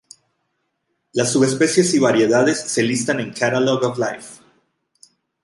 [1.13, 4.41] Las subespecies y variedades se listan en Catalogue of Life.